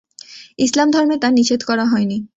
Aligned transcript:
ইসলাম 0.59 0.87
ধর্মে 0.91 1.15
তা 1.21 1.27
নিষেধ 1.31 1.61
করা 1.63 1.85
হয়নি। 1.85 2.17